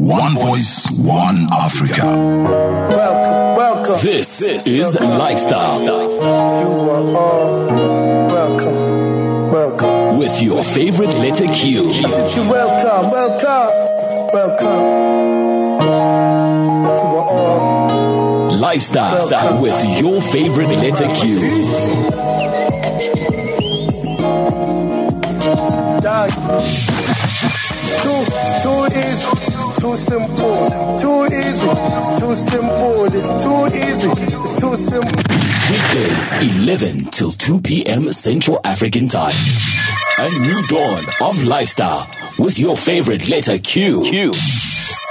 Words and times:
One 0.00 0.36
voice, 0.36 0.86
one 0.96 1.48
Africa. 1.52 2.04
Welcome, 2.06 3.56
welcome. 3.56 3.96
This, 4.00 4.38
this 4.38 4.66
is 4.68 4.94
Lifestyle. 5.00 5.82
You 5.82 6.20
are 6.88 7.16
all 7.18 7.66
welcome, 8.28 9.50
welcome. 9.50 10.18
With 10.18 10.40
your 10.40 10.62
favorite 10.62 11.14
letter 11.18 11.46
Q. 11.52 11.88
I 11.88 11.92
said 11.92 12.36
you 12.36 12.48
welcome, 12.48 13.10
welcome, 13.10 14.30
welcome. 14.32 14.84
You 15.82 17.16
are 17.18 17.28
all 17.32 18.56
Lifestyle 18.56 19.28
Welcome. 19.28 19.62
with 19.62 20.00
your 20.00 20.22
favorite 20.22 20.76
letter 20.76 21.12
Q. 21.12 22.38
dog. 26.00 26.30
Too, 28.02 28.24
too 28.62 28.80
easy, 28.86 29.28
it's 29.36 29.47
too 29.80 29.96
simple. 29.96 30.96
Too 30.98 31.24
easy, 31.26 31.70
it's 31.70 32.20
too 32.20 32.34
simple. 32.34 33.04
It's 33.14 33.32
too 33.42 33.60
easy, 33.76 34.10
it's 34.10 34.60
too 34.60 34.76
simple. 34.76 35.22
Weekdays 35.70 36.32
11 36.66 37.04
till 37.10 37.32
2 37.32 37.60
p.m. 37.60 38.12
Central 38.12 38.60
African 38.64 39.08
Time. 39.08 39.32
A 40.20 40.28
new 40.40 40.62
dawn 40.68 41.28
of 41.28 41.44
lifestyle 41.44 42.06
with 42.38 42.58
your 42.58 42.76
favorite 42.76 43.28
letter 43.28 43.58
Q. 43.58 44.02
Q. 44.02 44.32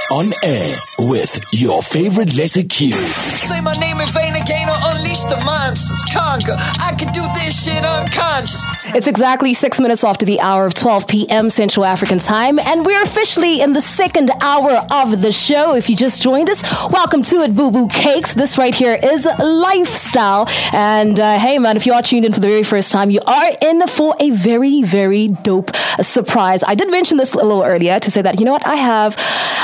On 0.10 0.32
air 0.42 0.74
with 1.00 1.38
your 1.52 1.84
favorite 1.84 2.34
letter 2.34 2.64
Q. 2.64 2.94
Say 2.94 3.60
my 3.60 3.74
name 3.74 4.00
in 4.00 4.08
vain 4.08 4.42
again 4.42 4.70
or 4.70 4.78
unleash 4.84 5.24
the 5.24 5.36
monsters. 5.44 6.06
Conquer. 6.14 6.56
I 6.58 6.96
can 6.98 7.12
do 7.12 7.22
this 7.36 7.66
shit 7.66 7.84
unconscious. 7.84 8.66
It's 8.96 9.08
exactly 9.08 9.54
six 9.54 9.82
minutes 9.82 10.06
after 10.06 10.26
the 10.26 10.40
hour 10.40 10.66
of 10.66 10.76
12 10.76 11.08
p.m. 11.10 11.50
Central 11.50 11.84
African 11.84 12.20
time, 12.20 12.58
and 12.58 12.86
we're 12.86 13.04
officially 13.04 13.60
in 13.60 13.74
the 13.74 13.82
second 13.82 14.32
hour 14.42 14.88
of 14.90 15.22
the 15.22 15.34
show. 15.34 15.76
If 15.76 15.90
you 15.90 15.98
just 15.98 16.22
joined 16.22 16.50
us, 16.50 16.64
welcome 16.90 17.22
to 17.24 17.42
it, 17.42 17.54
Boo 17.54 17.70
Boo 17.70 17.90
Cakes. 17.90 18.34
This 18.34 18.58
right 18.58 18.74
here 18.74 18.98
is 19.04 19.28
Lifestyle. 19.40 20.48
And 20.72 21.20
uh, 21.20 21.38
hey, 21.38 21.60
man, 21.60 21.76
if 21.76 21.86
you 21.86 21.92
are 21.92 22.02
tuned 22.02 22.24
in 22.24 22.32
for 22.32 22.40
the 22.40 22.48
very 22.48 22.64
first 22.64 22.94
time, 22.94 23.10
you 23.10 23.20
are 23.28 23.52
in 23.62 23.86
for 23.88 24.16
a 24.22 24.30
very, 24.30 24.84
very 24.84 25.28
dope 25.28 25.76
surprise. 26.00 26.64
I 26.66 26.76
did 26.76 26.90
mention 26.90 27.18
this 27.18 27.34
a 27.34 27.38
little 27.38 27.64
earlier 27.64 28.00
to 28.00 28.10
say 28.10 28.22
that, 28.22 28.40
you 28.40 28.46
know 28.46 28.54
what, 28.54 28.66
I 28.66 28.76
have 28.78 29.18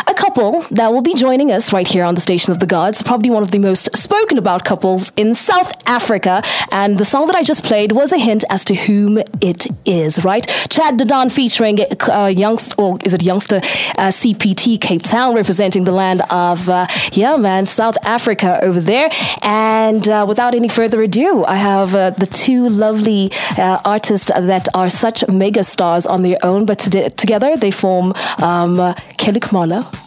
a 0.06 0.14
couple 0.14 0.33
that 0.34 0.92
will 0.92 1.02
be 1.02 1.14
joining 1.14 1.52
us 1.52 1.72
right 1.72 1.88
here 1.88 2.03
on 2.03 2.16
the 2.16 2.22
Station 2.22 2.52
of 2.52 2.59
the 2.59 2.66
Gods, 2.66 3.03
probably 3.03 3.30
one 3.30 3.44
of 3.44 3.52
the 3.52 3.59
most 3.59 3.95
spoken 3.95 4.40
about 4.40 4.66
couples 4.66 5.12
in 5.16 5.36
South 5.36 5.72
Africa. 5.88 6.42
And 6.72 6.98
the 6.98 7.06
song 7.06 7.28
that 7.28 7.36
I 7.36 7.44
just 7.44 7.64
played 7.64 7.92
was 7.92 8.12
a 8.12 8.17
hint 8.17 8.44
as 8.50 8.66
to 8.66 8.73
whom 8.73 9.20
it 9.42 9.67
is, 9.86 10.23
right? 10.23 10.45
Chad 10.70 10.98
da 10.98 11.06
Don 11.06 11.30
featuring 11.30 11.78
uh, 12.09 12.34
youngster, 12.36 12.73
or 12.81 12.98
is 13.06 13.14
it 13.14 13.22
youngster 13.22 13.58
uh, 13.58 14.09
CPT 14.09 14.81
Cape 14.81 15.03
Town, 15.03 15.36
representing 15.36 15.84
the 15.84 15.92
land 15.92 16.22
of, 16.31 16.68
uh, 16.68 16.88
yeah, 17.12 17.38
man, 17.38 17.68
South 17.68 17.97
Africa 18.03 18.59
over 18.64 18.80
there. 18.80 19.09
And 19.44 20.08
uh, 20.09 20.25
without 20.28 20.56
any 20.56 20.68
further 20.68 21.03
ado, 21.03 21.45
I 21.45 21.56
have 21.56 21.94
uh, 21.94 22.09
the 22.09 22.25
two 22.25 22.70
lovely 22.70 23.31
uh, 23.58 23.80
artists 23.86 24.31
that 24.34 24.68
are 24.73 24.90
such 24.90 25.28
mega 25.28 25.64
stars 25.64 26.08
on 26.08 26.23
their 26.23 26.38
own, 26.42 26.66
but 26.66 26.80
to- 26.80 27.09
together 27.12 27.56
they 27.56 27.72
form 27.72 28.14
um, 28.42 28.95
Kelly 29.18 29.40
Khumalo 29.40 30.03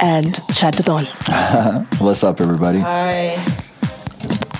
and 0.00 0.40
Chad 0.54 0.76
da 0.76 0.82
Don. 0.82 1.04
What's 1.98 2.24
up, 2.24 2.40
everybody? 2.40 2.78
Hi. 2.78 3.36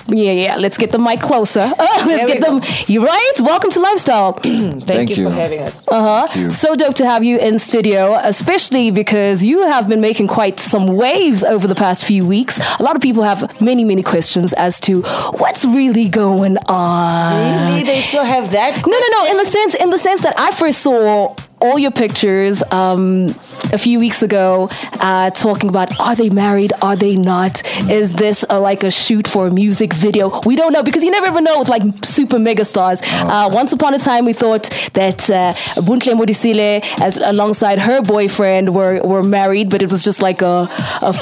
Yeah, 0.07 0.31
yeah. 0.31 0.55
Let's 0.57 0.77
get 0.77 0.91
the 0.91 0.99
mic 0.99 1.21
closer. 1.21 1.71
let's 1.79 2.25
get 2.25 2.41
them. 2.41 2.61
You 2.87 3.05
right? 3.05 3.31
Welcome 3.39 3.71
to 3.71 3.79
Lifestyle. 3.79 4.33
Thank, 4.33 4.83
Thank 4.85 5.09
you, 5.11 5.15
you. 5.15 5.29
for 5.29 5.33
having 5.33 5.61
us. 5.61 5.87
Uh-huh. 5.87 6.27
Thank 6.27 6.43
you. 6.43 6.49
So 6.49 6.75
dope 6.75 6.95
to 6.95 7.05
have 7.05 7.23
you 7.23 7.37
in 7.39 7.59
studio, 7.59 8.15
especially 8.21 8.91
because 8.91 9.41
you 9.43 9.67
have 9.67 9.87
been 9.87 10.01
making 10.01 10.27
quite 10.27 10.59
some 10.59 10.87
waves 10.87 11.43
over 11.43 11.65
the 11.65 11.75
past 11.75 12.03
few 12.03 12.25
weeks. 12.27 12.59
A 12.79 12.83
lot 12.83 12.95
of 12.95 13.01
people 13.01 13.23
have 13.23 13.61
many, 13.61 13.85
many 13.85 14.03
questions 14.03 14.53
as 14.53 14.79
to 14.81 15.01
what's 15.37 15.63
really 15.65 16.09
going 16.09 16.57
on. 16.67 17.69
Really, 17.71 17.83
they 17.83 18.01
still 18.01 18.25
have 18.25 18.51
that. 18.51 18.85
No, 18.85 18.99
no, 18.99 19.23
no. 19.23 19.31
In 19.31 19.37
the 19.37 19.45
sense, 19.45 19.75
in 19.75 19.89
the 19.91 19.97
sense 19.97 20.23
that 20.23 20.37
I 20.37 20.51
first 20.51 20.79
saw 20.81 21.35
all 21.61 21.77
your 21.79 21.91
pictures 21.91 22.63
um, 22.71 23.27
a 23.71 23.77
few 23.77 23.99
weeks 23.99 24.21
ago, 24.23 24.69
uh, 24.99 25.29
talking 25.29 25.69
about 25.69 25.99
are 25.99 26.15
they 26.15 26.29
married? 26.29 26.73
Are 26.81 26.95
they 26.95 27.15
not? 27.15 27.61
Is 27.89 28.13
this 28.13 28.43
a, 28.49 28.59
like 28.59 28.83
a 28.83 28.91
shoot 28.91 29.27
for 29.27 29.47
a 29.47 29.51
music 29.51 29.93
video? 29.93 30.41
We 30.45 30.55
don't 30.55 30.73
know 30.73 30.83
because 30.83 31.03
you 31.03 31.11
never 31.11 31.27
ever 31.27 31.41
know 31.41 31.59
with 31.59 31.69
like 31.69 31.83
super 32.03 32.39
mega 32.39 32.65
stars. 32.65 33.01
Uh, 33.03 33.49
once 33.53 33.71
upon 33.73 33.93
a 33.93 33.99
time, 33.99 34.25
we 34.25 34.33
thought 34.33 34.69
that 34.93 35.29
uh, 35.29 35.53
Bontle 35.81 36.15
Modiselle, 36.15 36.81
as 37.01 37.17
alongside 37.17 37.79
her 37.79 38.01
boyfriend, 38.01 38.73
were 38.75 39.01
were 39.03 39.23
married, 39.23 39.69
but 39.69 39.81
it 39.81 39.91
was 39.91 40.03
just 40.03 40.21
like 40.21 40.41
a 40.41 40.67
a, 41.01 41.13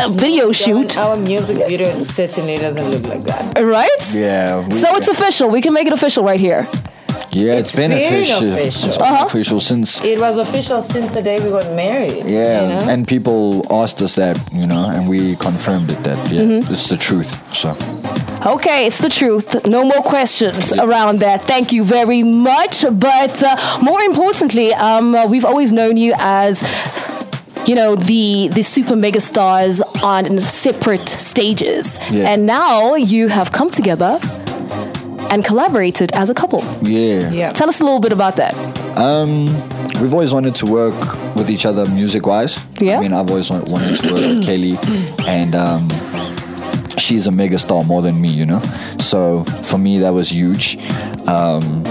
a 0.00 0.08
video 0.10 0.52
shoot, 0.52 0.96
Our 0.98 1.16
music 1.16 1.56
video 1.58 1.98
certainly 2.00 2.56
doesn't 2.56 2.90
look 2.90 3.06
like 3.06 3.24
that. 3.24 3.60
right? 3.62 4.14
Yeah. 4.14 4.66
we- 4.66 4.72
So 4.72 4.96
it's 4.96 5.08
official. 5.08 5.48
We 5.50 5.60
can 5.62 5.72
make 5.72 5.86
it 5.86 5.92
official 5.92 6.24
right 6.24 6.40
here. 6.40 6.66
Yeah, 7.34 7.52
it's 7.54 7.70
it's 7.70 7.76
been, 7.76 7.90
been 7.90 8.06
official. 8.06 8.52
official. 8.52 8.88
It's 8.88 8.98
been 8.98 9.06
Uh-huh. 9.12 9.26
official 9.26 9.60
since. 9.60 10.00
It 10.04 10.18
was 10.20 10.38
official 10.38 10.80
since 10.82 11.08
the 11.10 11.22
day 11.22 11.36
we 11.44 11.50
got 11.50 11.68
married. 11.72 12.24
Yeah, 12.26 12.62
you 12.62 12.68
know? 12.86 12.92
and 12.92 13.06
people 13.06 13.64
asked 13.82 14.00
us 14.02 14.14
that, 14.16 14.36
you 14.52 14.66
know, 14.66 14.84
and 14.94 15.08
we 15.08 15.36
confirmed 15.36 15.88
it 15.92 16.00
that 16.04 16.18
yeah, 16.32 16.42
Mm-hmm. 16.42 16.72
it's 16.72 16.88
the 16.88 16.96
truth. 16.96 17.32
So 17.54 17.76
Okay, 18.46 18.86
it's 18.86 18.98
the 18.98 19.08
truth. 19.08 19.66
No 19.66 19.84
more 19.84 20.02
questions 20.02 20.72
around 20.72 21.20
that. 21.20 21.38
Thank 21.44 21.72
you 21.72 21.82
very 21.84 22.22
much. 22.22 22.84
But 22.92 23.42
uh, 23.42 23.56
more 23.82 24.00
importantly, 24.02 24.74
um, 24.74 25.14
uh, 25.14 25.26
we've 25.26 25.46
always 25.46 25.72
known 25.72 25.96
you 25.96 26.12
as. 26.18 26.62
You 27.66 27.74
know 27.74 27.96
the 27.96 28.48
the 28.52 28.62
super 28.62 28.94
mega 28.94 29.20
stars 29.20 29.80
on 30.02 30.38
separate 30.42 31.08
stages, 31.08 31.98
Yeah. 32.10 32.30
and 32.32 32.44
now 32.44 32.94
you 32.94 33.28
have 33.28 33.52
come 33.52 33.70
together 33.70 34.18
and 35.30 35.44
collaborated 35.44 36.12
as 36.12 36.30
a 36.30 36.34
couple. 36.34 36.62
yeah, 36.82 37.30
Yeah. 37.30 37.52
Tell 37.52 37.68
us 37.68 37.80
a 37.80 37.84
little 37.84 38.00
bit 38.00 38.12
about 38.12 38.36
that. 38.36 38.54
Um, 38.96 39.46
we've 40.00 40.12
always 40.12 40.32
wanted 40.32 40.54
to 40.56 40.66
work 40.66 40.94
with 41.34 41.50
each 41.50 41.66
other 41.66 41.86
music 41.90 42.26
wise. 42.26 42.64
Yeah. 42.80 42.98
I 42.98 43.00
mean, 43.00 43.12
I've 43.12 43.30
always 43.30 43.50
wanted 43.50 43.68
to 43.68 44.12
work 44.12 44.22
with 44.22 44.44
Kelly, 44.46 44.76
and 45.26 45.54
um, 45.54 45.88
she's 46.98 47.26
a 47.26 47.30
mega 47.32 47.58
star 47.58 47.82
more 47.84 48.02
than 48.02 48.20
me, 48.20 48.28
you 48.28 48.46
know. 48.46 48.60
So 49.00 49.40
for 49.64 49.78
me, 49.78 49.98
that 49.98 50.10
was 50.12 50.30
huge. 50.30 50.78
Um, 51.28 51.82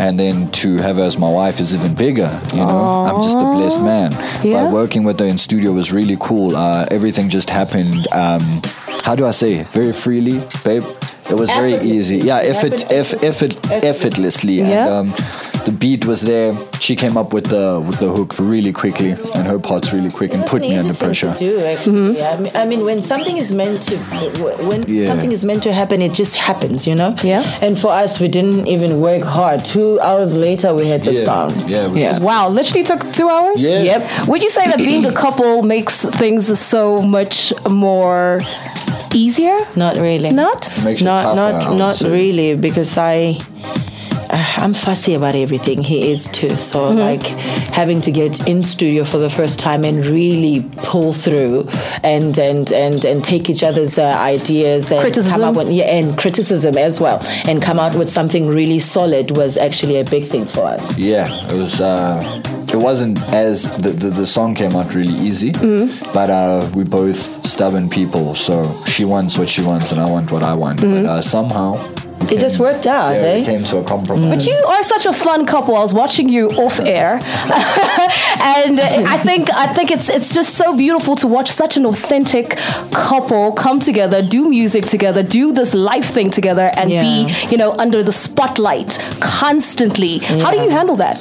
and 0.00 0.18
then 0.18 0.50
to 0.50 0.76
have 0.78 0.96
her 0.96 1.02
as 1.04 1.16
my 1.18 1.30
wife 1.30 1.60
is 1.60 1.74
even 1.74 1.94
bigger, 1.94 2.28
you 2.52 2.58
know. 2.58 3.04
I'm 3.06 3.22
just 3.22 3.36
a 3.38 3.44
blessed 3.44 3.80
man. 3.80 4.12
Yeah. 4.42 4.64
But 4.64 4.72
working 4.72 5.04
with 5.04 5.18
her 5.20 5.26
in 5.26 5.38
studio 5.38 5.72
was 5.72 5.92
really 5.92 6.16
cool. 6.20 6.56
Uh, 6.56 6.84
everything 6.90 7.28
just 7.28 7.48
happened. 7.48 8.06
Um, 8.12 8.42
how 9.04 9.14
do 9.14 9.24
I 9.24 9.30
say? 9.30 9.62
Very 9.64 9.92
freely, 9.92 10.42
babe. 10.64 10.84
It 11.34 11.40
was 11.40 11.50
very 11.50 11.74
easy. 11.74 12.16
Effortlessly. 12.20 12.28
Yeah, 12.28 12.38
It 12.38 12.50
effort, 12.56 12.80
happened 12.82 13.00
eff, 13.00 13.24
effort, 13.24 13.56
effortlessly. 13.72 13.88
effortlessly. 13.88 14.54
Yeah. 14.58 15.00
And, 15.00 15.10
um, 15.10 15.14
the 15.64 15.72
beat 15.72 16.04
was 16.04 16.20
there. 16.22 16.54
She 16.78 16.94
came 16.94 17.16
up 17.16 17.32
with 17.32 17.46
the 17.46 17.82
with 17.86 17.98
the 17.98 18.08
hook 18.16 18.34
really 18.38 18.70
quickly, 18.70 19.12
and 19.34 19.46
her 19.52 19.58
parts 19.58 19.94
really 19.94 20.10
quick, 20.10 20.30
and 20.34 20.42
It's 20.42 20.50
put 20.52 20.60
an 20.62 20.68
me 20.68 20.74
easy 20.74 20.80
under 20.82 20.92
thing 20.94 21.06
pressure. 21.08 21.32
To 21.32 21.48
do 21.50 21.58
actually, 21.64 22.18
yeah. 22.18 22.32
I 22.36 22.40
mean, 22.42 22.52
I 22.62 22.64
mean, 22.66 22.84
when 22.84 23.00
something 23.00 23.36
is 23.44 23.54
meant 23.54 23.80
to, 23.88 23.96
when 24.68 24.80
Yeah. 24.86 25.06
something 25.06 25.32
is 25.32 25.42
meant 25.42 25.62
to 25.62 25.72
happen, 25.72 26.02
it 26.02 26.12
just 26.12 26.36
happens, 26.36 26.86
you 26.86 26.94
know. 26.94 27.16
Yeah. 27.22 27.42
And 27.64 27.78
for 27.78 27.90
us, 28.02 28.20
we 28.20 28.28
didn't 28.28 28.68
even 28.68 29.00
work 29.00 29.24
hard. 29.24 29.64
Two 29.64 29.98
hours 30.00 30.34
later, 30.36 30.74
we 30.74 30.86
had 30.88 31.02
the 31.02 31.14
Yeah. 31.14 31.24
song. 31.30 31.48
Yeah, 31.66 31.86
it 31.90 31.96
yeah. 31.96 32.18
Wow, 32.18 32.50
literally 32.50 32.84
took 32.84 33.00
two 33.18 33.28
hours. 33.30 33.62
Yeah. 33.62 33.80
Yep. 33.90 34.00
Would 34.28 34.42
you 34.42 34.50
say 34.50 34.64
that 34.70 34.78
being 34.90 35.06
a 35.06 35.12
couple 35.24 35.62
makes 35.62 36.04
things 36.20 36.42
so 36.74 37.00
much 37.00 37.54
more 37.70 38.40
easier? 39.14 39.56
Not 39.76 39.96
really. 39.96 40.30
Not? 40.30 40.68
Makes 40.84 41.02
not 41.02 41.22
tougher, 41.22 41.36
not 41.36 41.68
would 41.70 41.78
not 41.78 41.96
say. 41.96 42.10
really 42.10 42.56
because 42.56 42.98
I 42.98 43.38
uh, 44.30 44.54
I'm 44.58 44.74
fussy 44.74 45.14
about 45.14 45.34
everything. 45.34 45.82
He 45.82 46.10
is 46.10 46.28
too. 46.28 46.56
So 46.56 46.84
Mm-hmm. 46.84 46.98
like 46.98 47.22
having 47.74 48.00
to 48.02 48.10
get 48.10 48.46
in 48.48 48.62
studio 48.62 49.04
for 49.04 49.18
the 49.18 49.30
first 49.30 49.60
time 49.60 49.84
and 49.84 50.04
really 50.06 50.68
pull 50.78 51.12
through 51.12 51.68
and 52.02 52.36
and 52.38 52.72
and 52.72 53.04
and 53.04 53.24
take 53.24 53.48
each 53.50 53.62
other's 53.62 53.98
uh, 53.98 54.04
ideas 54.18 54.90
and 54.90 55.00
Criticism. 55.00 55.40
come 55.40 55.44
up 55.50 55.56
with 55.56 55.70
yeah 55.72 55.84
and 55.84 56.16
criticism 56.18 56.76
as 56.76 57.00
well 57.00 57.20
and 57.48 57.62
come 57.62 57.78
out 57.78 57.94
with 57.96 58.08
something 58.08 58.46
really 58.48 58.78
solid 58.78 59.36
was 59.36 59.56
actually 59.56 59.96
a 59.98 60.04
big 60.04 60.24
thing 60.24 60.46
for 60.46 60.64
us. 60.64 60.98
Yeah, 60.98 61.26
it 61.50 61.56
was. 61.56 61.80
Uh, 61.80 62.22
it 62.74 62.78
wasn't 62.88 63.16
as 63.32 63.56
the, 63.84 63.90
the 64.02 64.10
the 64.20 64.26
song 64.36 64.50
came 64.60 64.74
out 64.78 64.88
really 64.98 65.18
easy, 65.28 65.52
Mm-hmm. 65.52 66.12
but 66.18 66.28
uh, 66.40 66.68
we 66.76 66.82
both 67.00 67.18
stubborn 67.52 67.86
people. 67.98 68.34
So 68.34 68.54
she 68.94 69.04
wants 69.14 69.38
what 69.38 69.48
she 69.54 69.62
wants, 69.70 69.92
and 69.92 69.98
I 70.00 70.08
want 70.14 70.26
what 70.34 70.42
I 70.42 70.54
want. 70.62 70.78
But 70.80 71.04
uh, 71.12 71.22
somehow 71.36 71.68
It 72.34 72.38
just 72.46 72.58
worked 72.58 72.86
out, 72.86 73.12
yeah, 73.16 73.28
eh? 73.28 73.38
we 73.40 73.44
came 73.52 73.64
to 73.72 73.76
a 73.82 73.84
compromise. 73.84 74.30
But 74.34 74.42
you 74.52 74.58
are 74.74 74.82
such 74.94 75.04
a 75.12 75.12
fun 75.26 75.40
couple. 75.52 75.72
I 75.76 75.82
was 75.88 75.92
watching 76.02 76.26
you 76.36 76.44
off 76.64 76.76
air, 76.80 77.12
and 78.56 78.76
I 79.14 79.16
think 79.28 79.42
I 79.64 79.66
think 79.76 79.88
it's 79.96 80.08
it's 80.16 80.30
just 80.38 80.50
so 80.62 80.66
beautiful 80.84 81.14
to 81.22 81.26
watch 81.36 81.50
such 81.62 81.76
an 81.80 81.84
authentic 81.92 82.46
couple 83.10 83.52
come 83.64 83.78
together, 83.90 84.18
do 84.36 84.48
music 84.48 84.84
together, 84.96 85.22
do 85.40 85.52
this 85.52 85.74
life 85.74 86.08
thing 86.16 86.30
together, 86.38 86.66
and 86.80 86.88
Yeah. 86.90 87.02
be 87.04 87.14
you 87.50 87.58
know 87.62 87.70
under 87.84 88.02
the 88.02 88.12
spotlight 88.26 88.90
constantly. 89.20 90.14
How 90.42 90.50
do 90.54 90.58
you 90.66 90.70
handle 90.78 90.96
that? 91.04 91.16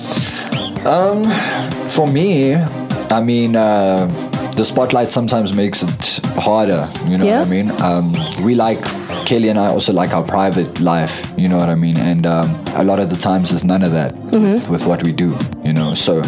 For 0.83 2.07
me, 2.07 2.55
I 2.55 3.21
mean, 3.23 3.55
uh, 3.55 4.07
the 4.57 4.63
spotlight 4.65 5.11
sometimes 5.11 5.55
makes 5.55 5.81
it 5.83 6.19
harder. 6.37 6.89
You 7.07 7.17
know 7.17 7.25
Yeah. 7.25 7.39
what 7.39 7.47
I 7.47 7.49
mean? 7.49 7.71
Um, 7.81 8.13
we 8.43 8.55
like 8.55 8.83
Kelly 9.25 9.49
and 9.49 9.59
I 9.59 9.67
also 9.67 9.93
like 9.93 10.13
our 10.13 10.23
private 10.23 10.79
life. 10.79 11.33
You 11.37 11.47
know 11.49 11.57
what 11.57 11.69
I 11.69 11.75
mean? 11.75 11.97
And 11.97 12.25
um, 12.25 12.49
a 12.75 12.83
lot 12.83 12.99
of 12.99 13.09
the 13.09 13.15
times 13.15 13.49
there's 13.49 13.63
none 13.63 13.83
of 13.83 13.91
that 13.91 14.13
with, 14.15 14.69
with 14.69 14.85
what 14.85 15.03
we 15.03 15.11
do. 15.11 15.35
You 15.63 15.73
know, 15.73 15.93
so 15.93 16.17
you 16.17 16.23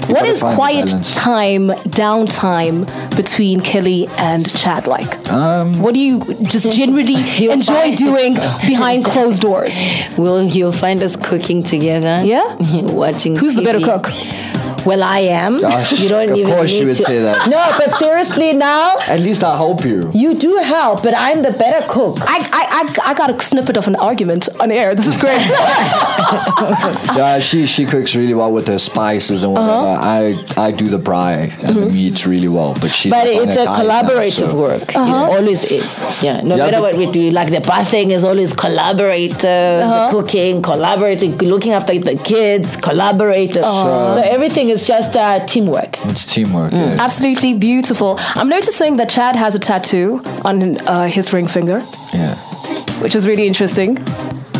Mm-hmm. 0.00 0.12
What 0.12 0.20
gotta 0.20 0.32
is 0.32 0.40
find 0.40 0.52
the 0.52 0.56
quiet 0.56 1.04
time, 1.14 1.68
downtime 1.90 3.16
between 3.16 3.60
Kelly 3.60 4.08
and 4.18 4.52
Chad 4.56 4.86
like? 4.86 5.30
Um, 5.30 5.80
what 5.80 5.94
do 5.94 6.00
you 6.00 6.24
just 6.44 6.72
generally 6.76 7.14
enjoy 7.48 7.74
find- 7.74 7.98
doing 8.06 8.34
behind 8.34 9.04
closed 9.04 9.42
doors? 9.42 9.80
Well, 10.16 10.42
you'll 10.42 10.72
find 10.72 11.02
us 11.02 11.16
cooking 11.16 11.62
together? 11.62 12.22
Yeah? 12.24 12.56
Watching. 12.92 13.36
Who's 13.36 13.54
the 13.54 13.62
better 13.62 13.80
cook? 13.80 14.06
Well, 14.86 15.02
I 15.02 15.20
am. 15.20 15.60
Gosh, 15.60 16.00
you 16.00 16.08
don't 16.08 16.30
of 16.30 16.36
even 16.36 16.52
course 16.52 16.70
need 16.70 16.80
you 16.80 16.86
would 16.86 16.96
to. 16.96 17.02
say 17.02 17.18
that. 17.22 17.48
No, 17.50 17.72
but 17.78 17.90
seriously 17.92 18.52
now, 18.54 18.96
At 19.08 19.20
least 19.20 19.42
I 19.44 19.56
help 19.56 19.84
you. 19.84 20.10
you 20.14 20.34
do 20.34 20.56
help, 20.56 21.02
but 21.02 21.14
I'm 21.16 21.42
the 21.42 21.52
better 21.52 21.84
cook. 21.88 22.18
I, 22.20 22.38
I, 22.38 22.64
I, 23.04 23.10
I 23.10 23.14
got 23.14 23.30
a 23.30 23.40
snippet 23.42 23.76
of 23.76 23.86
an 23.88 23.96
argument 23.96 24.48
on 24.60 24.70
air. 24.70 24.94
This 24.94 25.06
is 25.06 25.16
great. 25.16 25.40
Yeah, 27.16 27.38
she 27.40 27.66
she 27.66 27.86
cooks 27.86 28.14
really 28.14 28.34
well 28.34 28.52
with 28.52 28.66
her 28.68 28.78
spices 28.78 29.42
and 29.42 29.52
whatever. 29.52 29.70
Uh-huh. 29.72 30.00
I 30.56 30.66
I 30.68 30.70
do 30.70 30.86
the 30.88 30.98
braai 30.98 31.50
and 31.64 31.76
the 31.76 31.86
meats 31.86 32.26
really 32.26 32.48
well, 32.48 32.74
but 32.80 32.92
she's 32.94 33.10
But 33.12 33.26
it's 33.26 33.56
a 33.56 33.64
diet 33.64 33.66
now, 33.66 33.74
collaborative 33.80 34.50
so- 34.50 34.56
work. 34.56 34.82
It 34.90 34.96
always 34.96 35.64
is. 35.64 36.22
Yeah. 36.22 36.40
No 36.42 36.56
Yeah, 36.56 36.64
matter 36.66 36.80
what 36.80 36.96
we 36.96 37.10
do, 37.10 37.30
like 37.30 37.50
the 37.50 37.60
bar 37.60 37.84
thing 37.84 38.10
is 38.12 38.24
always 38.24 38.52
collaborative. 38.52 39.44
Uh-huh. 39.82 40.06
The 40.10 40.22
cooking, 40.22 40.62
collaborating, 40.62 41.36
looking 41.38 41.72
after 41.72 41.98
the 41.98 42.16
kids, 42.16 42.76
collaborative. 42.76 43.62
So 43.64 44.20
everything 44.22 44.69
is 44.70 44.86
just 44.86 45.16
uh, 45.16 45.44
teamwork. 45.46 45.96
It's 46.06 46.32
teamwork. 46.32 46.72
Mm. 46.72 46.96
yeah. 46.96 47.04
Absolutely 47.04 47.54
beautiful. 47.54 48.16
I'm 48.34 48.48
noticing 48.48 48.96
that 48.96 49.10
Chad 49.10 49.36
has 49.36 49.54
a 49.54 49.58
tattoo 49.58 50.22
on 50.44 50.78
uh, 50.86 51.06
his 51.08 51.32
ring 51.32 51.46
finger, 51.46 51.82
yeah. 52.12 52.34
which 53.02 53.14
is 53.14 53.26
really 53.26 53.46
interesting. 53.46 53.98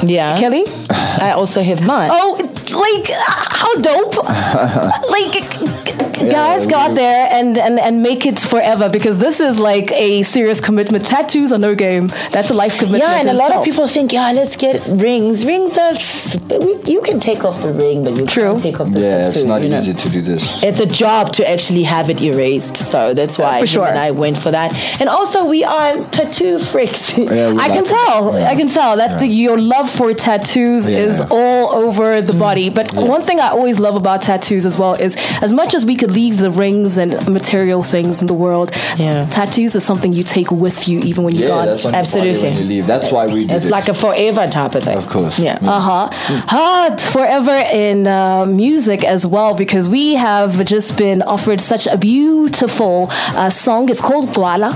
Yeah. 0.03 0.39
Kelly? 0.39 0.65
I 0.91 1.33
also 1.37 1.63
have 1.63 1.87
mine. 1.87 2.11
Oh, 2.13 2.50
like, 2.73 3.11
uh, 3.11 3.23
how 3.27 3.75
dope. 3.81 4.17
like, 5.11 6.31
guys, 6.31 6.67
go 6.67 6.77
out 6.77 6.95
there 6.95 7.29
and, 7.33 7.57
and, 7.59 7.79
and 7.79 8.03
make 8.03 8.27
it 8.27 8.39
forever 8.39 8.89
because 8.91 9.19
this 9.19 9.41
is 9.41 9.59
like 9.59 9.91
a 9.93 10.23
serious 10.23 10.61
commitment. 10.61 11.05
Tattoos 11.05 11.53
are 11.53 11.59
no 11.59 11.75
game. 11.75 12.09
That's 12.31 12.51
a 12.51 12.55
life 12.55 12.79
commitment. 12.79 13.03
Yeah, 13.05 13.21
and 13.21 13.29
a 13.29 13.33
in 13.33 13.37
lot 13.39 13.53
of 13.53 13.65
people 13.65 13.87
think, 13.87 14.13
yeah, 14.13 14.31
let's 14.33 14.57
get 14.57 14.87
rings. 14.87 15.45
Rings 15.47 15.79
are, 15.79 15.93
s- 15.93 16.39
we, 16.51 16.77
you 16.93 17.01
can 17.03 17.21
take 17.21 17.45
off 17.45 17.63
the 17.63 17.73
ring, 17.73 18.05
but 18.05 18.17
you 18.17 18.27
True. 18.27 18.51
can't 18.51 18.63
take 18.63 18.81
off 18.81 18.89
the 18.89 19.01
tattoo. 19.01 19.07
Yeah, 19.07 19.27
tattoo. 19.27 19.39
it's 19.39 19.49
not 19.49 19.63
you 19.63 19.69
know? 19.71 19.79
easy 19.79 19.95
to 19.95 20.11
do 20.11 20.21
this. 20.21 20.63
It's 20.63 20.81
a 20.81 20.87
job 20.87 21.33
to 21.35 21.49
actually 21.51 21.85
have 21.85 22.11
it 22.11 22.21
erased, 22.21 22.77
so 22.77 23.15
that's 23.15 23.39
why 23.39 23.61
For 23.61 23.67
sure. 23.67 23.87
and 23.87 23.99
I 23.99 24.11
went 24.11 24.37
for 24.37 24.51
that. 24.51 24.75
And 25.01 25.09
also, 25.09 25.47
we 25.47 25.65
are 25.65 25.97
tattoo 26.11 26.59
freaks. 26.59 27.17
Yeah, 27.17 27.47
I 27.49 27.51
like 27.53 27.73
can 27.73 27.85
it. 27.85 27.87
tell. 27.87 28.37
I 28.37 28.55
can 28.57 28.69
tell 28.69 28.97
that 28.97 29.19
the, 29.21 29.27
your 29.27 29.59
love 29.59 29.89
for 29.91 30.13
tattoos 30.13 30.87
Yeah. 30.89 30.99
is 30.99 31.21
all 31.31 31.71
over 31.71 32.21
the 32.21 32.33
body. 32.35 32.60
But 32.69 32.93
one 32.95 33.23
thing 33.23 33.41
I 33.41 33.49
always 33.49 33.79
love 33.81 33.95
about 33.97 34.23
tattoos 34.23 34.67
as 34.67 34.79
well 34.79 34.95
is 34.95 35.17
as 35.43 35.53
much 35.53 35.75
as 35.75 35.87
we 35.87 35.97
could 35.97 36.11
leave 36.11 36.39
the 36.39 36.51
rings 36.51 36.99
and 36.99 37.11
material 37.29 37.83
things 37.83 38.21
in 38.21 38.27
the 38.27 38.35
world, 38.35 38.71
Yeah. 38.99 39.27
tattoos 39.31 39.75
is 39.75 39.85
something 39.85 40.13
you 40.13 40.23
take 40.25 40.51
with 40.51 40.89
you 40.89 40.99
even 41.01 41.25
when 41.25 41.35
you're 41.35 41.49
Yeah, 41.49 41.55
gone. 41.57 41.67
that's 41.67 41.85
on 41.85 41.93
your 41.93 42.03
body 42.03 42.09
Absolutely. 42.11 42.49
when 42.51 42.59
you 42.59 42.65
leave. 42.65 42.87
That's 42.87 43.11
why 43.11 43.27
we 43.27 43.47
did 43.47 43.57
It's 43.57 43.67
it. 43.67 43.71
like 43.71 43.89
a 43.89 43.95
forever 43.95 44.47
type 44.47 44.75
of 44.75 44.85
thing. 44.85 44.97
Of 44.99 45.09
course. 45.09 45.39
Yeah. 45.39 45.59
Yeah. 45.63 45.71
Uh-huh. 45.71 46.09
Uh, 46.49 46.97
forever 46.97 47.57
in 47.73 48.07
uh, 48.07 48.45
music 48.47 49.05
as 49.05 49.27
well 49.27 49.55
because 49.55 49.89
we 49.89 50.15
have 50.15 50.65
just 50.65 50.97
been 50.97 51.23
offered 51.23 51.61
such 51.61 51.87
a 51.87 51.97
beautiful 51.97 53.09
uh, 53.37 53.49
song. 53.51 53.89
It's 53.89 54.01
called 54.01 54.29
Dwala. 54.31 54.71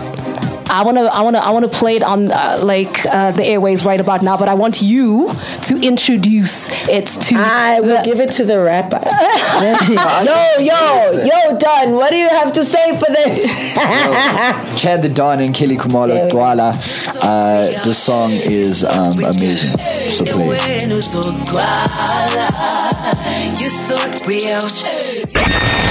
I 0.70 0.82
want 0.84 0.96
to 0.99 1.05
I 1.05 1.22
want 1.22 1.37
to 1.37 1.43
I 1.44 1.50
want 1.50 1.70
to 1.70 1.78
play 1.78 1.96
it 1.96 2.02
on 2.02 2.31
uh, 2.31 2.58
like 2.62 3.05
uh, 3.06 3.31
the 3.32 3.44
airways 3.44 3.84
right 3.84 4.00
about 4.00 4.22
now, 4.22 4.37
but 4.37 4.49
I 4.49 4.55
want 4.55 4.82
you 4.82 5.31
to 5.62 5.81
introduce 5.81 6.69
it 6.88 7.06
to 7.06 7.37
I 7.38 7.81
will 7.81 7.99
the- 7.99 8.02
give 8.02 8.20
it 8.20 8.32
to 8.32 8.44
the 8.44 8.58
rapper. 8.61 9.00
yo, 10.25 10.58
yo, 10.58 11.25
yo, 11.25 11.58
Don, 11.58 11.93
what 11.93 12.11
do 12.11 12.16
you 12.16 12.28
have 12.28 12.52
to 12.52 12.64
say 12.64 12.99
for 12.99 13.06
this? 13.12 13.46
Chad 14.81 15.02
da 15.02 15.08
Don 15.08 15.40
and 15.40 15.55
Kelly 15.55 15.76
Khumalo 15.76 16.08
There 16.08 16.25
we. 16.25 16.31
Dwala. 16.31 16.75
Uh, 17.22 17.84
this 17.84 18.02
song 18.02 18.31
is 18.32 18.84
um, 18.84 19.12
amazing. 19.12 19.76
So 20.11 20.25
play 20.25 20.58
it. 24.44 25.83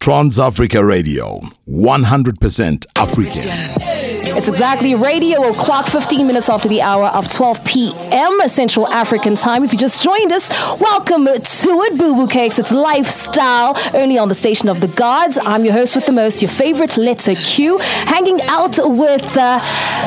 Trans 0.00 0.38
Africa 0.38 0.84
Radio. 0.84 1.40
100% 1.68 2.86
African. 2.96 3.97
It's 4.30 4.48
exactly 4.48 4.94
radio 4.94 5.42
o'clock, 5.48 5.86
15 5.86 6.26
minutes 6.26 6.48
after 6.48 6.68
the 6.68 6.82
hour 6.82 7.06
of 7.06 7.30
12 7.32 7.64
p.m. 7.64 8.38
Central 8.48 8.86
African 8.88 9.34
time. 9.34 9.64
If 9.64 9.72
you 9.72 9.78
just 9.78 10.02
joined 10.02 10.32
us, 10.32 10.48
welcome 10.80 11.24
to 11.24 11.32
it, 11.32 11.98
Boo 11.98 12.14
Boo 12.14 12.26
Cakes. 12.28 12.58
It's 12.58 12.70
lifestyle, 12.70 13.76
only 13.94 14.18
on 14.18 14.28
the 14.28 14.34
station 14.34 14.68
of 14.68 14.80
the 14.80 14.88
gods. 14.88 15.38
I'm 15.40 15.64
your 15.64 15.72
host 15.72 15.96
with 15.96 16.06
the 16.06 16.12
most, 16.12 16.42
your 16.42 16.50
favorite 16.50 16.96
letter 16.96 17.34
Q, 17.34 17.78
hanging 17.78 18.40
out 18.42 18.76
with 18.78 19.36
uh, 19.36 19.58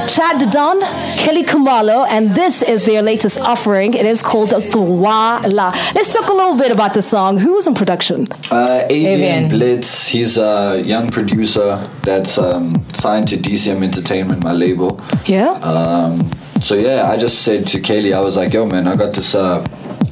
Chad 0.08 0.52
Don, 0.52 0.80
Kelly 1.18 1.44
Khumalo, 1.44 2.08
and 2.08 2.30
this 2.32 2.62
is 2.64 2.86
their 2.86 3.02
latest 3.02 3.40
offering. 3.40 3.94
It 3.94 4.06
is 4.06 4.22
called 4.22 4.50
Dwala. 4.50 5.74
Let's 5.96 6.14
talk 6.14 6.30
a 6.30 6.34
little 6.34 6.58
bit 6.58 6.72
about 6.72 6.94
the 6.94 7.02
song. 7.02 7.38
Who 7.38 7.54
was 7.54 7.68
in 7.68 7.74
production? 7.76 8.28
Uh, 8.52 8.86
Avian 8.90 9.20
Avian. 9.20 9.50
Blitz, 9.50 10.08
he's 10.08 10.38
a 10.38 10.82
young 10.84 11.10
producer 11.10 11.78
that's 12.04 12.38
um, 12.38 12.86
signed 12.94 13.28
to 13.30 13.36
DCM 13.38 13.84
Entertainment, 13.84 14.11
my 14.20 14.52
label. 14.54 15.00
Yeah? 15.26 15.52
Um, 15.64 16.30
so 16.62 16.76
yeah, 16.76 17.10
I 17.12 17.18
just 17.18 17.42
said 17.44 17.66
to 17.68 17.80
Kaylee, 17.80 18.14
I 18.14 18.20
was 18.22 18.36
like, 18.38 18.54
"Yo, 18.54 18.66
man, 18.66 18.88
I 18.88 18.96
got 18.96 19.14
this 19.16 19.34
uh, 19.36 19.66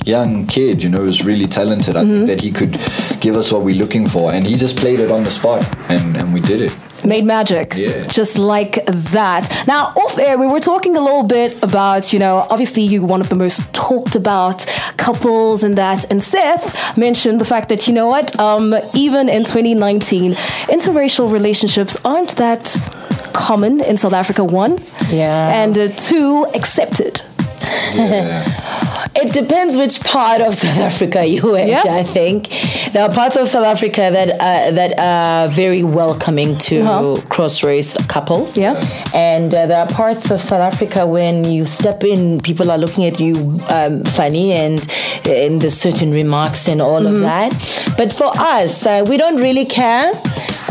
young 0.06 0.48
kid, 0.48 0.84
you 0.84 0.90
know, 0.90 1.00
who's 1.00 1.24
really 1.24 1.46
talented. 1.46 1.96
I 1.96 2.06
think 2.06 2.28
that 2.28 2.42
he 2.42 2.52
could 2.52 2.74
give 3.22 3.36
us 3.36 3.52
what 3.52 3.62
we're 3.62 3.76
looking 3.84 4.08
for." 4.08 4.32
And 4.34 4.46
he 4.46 4.56
just 4.56 4.78
played 4.78 5.00
it 5.00 5.12
on 5.12 5.24
the 5.24 5.30
spot, 5.32 5.64
and 5.90 6.16
and 6.18 6.34
we 6.34 6.40
did 6.42 6.62
it. 6.62 6.76
made 7.06 7.24
magic 7.26 7.74
Yeah. 7.76 8.08
just 8.20 8.38
like 8.38 8.86
that 9.16 9.44
now 9.68 9.82
off 10.04 10.20
air 10.20 10.36
we 10.38 10.48
were 10.54 10.60
talking 10.60 10.98
a 10.98 11.04
little 11.08 11.24
bit 11.24 11.52
about 11.64 12.12
you 12.14 12.20
know 12.20 12.36
obviously 12.54 12.84
you 12.92 13.00
one 13.14 13.22
of 13.22 13.30
the 13.30 13.36
most 13.46 13.60
talked 13.74 14.16
about 14.16 14.58
couples 14.98 15.64
and 15.64 15.76
that 15.78 16.00
and 16.12 16.22
seth 16.22 16.64
mentioned 16.98 17.40
the 17.40 17.46
fact 17.54 17.68
that 17.70 17.88
you 17.88 17.94
know 17.94 18.08
what 18.16 18.28
um, 18.48 18.76
even 18.94 19.30
in 19.30 19.44
2019 19.46 20.36
interracial 20.68 21.32
relationships 21.32 21.96
aren't 22.04 22.36
that 22.36 22.64
common 23.48 23.74
in 23.90 23.96
south 24.04 24.14
africa 24.24 24.44
one 24.64 24.74
Yeah. 25.22 25.62
and 25.62 25.74
uh, 25.78 25.88
two 26.10 26.46
accepted 26.60 27.22
It 29.22 29.34
depends 29.34 29.76
which 29.76 30.02
part 30.04 30.40
of 30.42 30.54
South 30.56 30.78
Africa 30.78 31.26
you 31.26 31.52
went. 31.52 31.70
Yeah. 31.70 31.84
I 32.02 32.04
think 32.04 32.48
there 32.94 33.04
are 33.04 33.14
parts 33.22 33.36
of 33.36 33.48
South 33.48 33.66
Africa 33.66 34.04
that 34.18 34.30
uh, 34.40 34.72
that 34.80 34.92
are 34.98 35.48
very 35.50 35.84
welcoming 35.84 36.58
to 36.70 36.76
Uh-huh. 36.82 37.22
cross-race 37.36 37.92
couples. 38.08 38.58
Yeah. 38.58 38.76
and 39.14 39.54
uh, 39.54 39.66
there 39.70 39.80
are 39.84 39.88
parts 40.04 40.32
of 40.32 40.40
South 40.42 40.62
Africa 40.74 41.06
when 41.06 41.44
you 41.56 41.66
step 41.66 42.04
in, 42.04 42.40
people 42.50 42.68
are 42.72 42.78
looking 42.78 43.04
at 43.12 43.20
you 43.20 43.34
um, 43.78 44.04
funny 44.20 44.48
and 44.54 44.80
in 45.28 45.60
the 45.60 45.70
certain 45.70 46.12
remarks 46.22 46.68
and 46.72 46.80
all 46.82 47.02
Mm-hmm. 47.02 47.16
of 47.16 47.22
that. 47.32 47.52
But 47.98 48.10
for 48.20 48.32
us, 48.56 48.86
uh, 48.86 49.04
we 49.10 49.16
don't 49.18 49.40
really 49.48 49.66
care. 49.66 50.12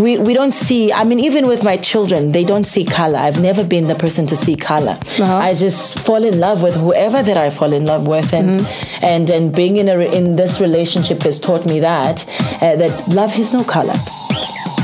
We, 0.01 0.19
we 0.19 0.33
don't 0.35 0.53
see, 0.53 0.93
I 0.93 1.05
mean, 1.05 1.19
even 1.21 1.47
with 1.49 1.65
my 1.65 1.77
children, 1.77 2.33
they 2.33 2.45
don't 2.45 2.65
see 2.65 2.85
color. 2.85 3.19
I've 3.19 3.41
never 3.41 3.65
been 3.65 3.89
the 3.89 3.95
person 3.95 4.27
to 4.29 4.37
see 4.37 4.55
color. 4.57 4.97
Uh-huh. 5.19 5.37
I 5.37 5.55
just 5.55 5.99
fall 6.01 6.23
in 6.25 6.39
love 6.39 6.63
with 6.63 6.75
whoever 6.77 7.23
that 7.23 7.37
I 7.37 7.51
fall 7.51 7.73
in 7.73 7.85
love 7.87 8.07
with. 8.07 8.33
And, 8.33 8.49
Mm-hmm. 8.49 9.05
and, 9.05 9.31
and 9.31 9.55
being 9.55 9.77
in, 9.77 9.89
a, 9.89 9.99
in 9.99 10.37
this 10.37 10.61
relationship 10.61 11.23
has 11.25 11.39
taught 11.39 11.67
me 11.67 11.81
that, 11.81 12.27
uh, 12.63 12.77
that 12.77 13.09
love 13.15 13.31
has 13.33 13.53
no 13.53 13.63
color. 13.63 13.93